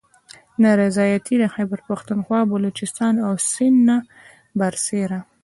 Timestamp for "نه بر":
3.89-4.73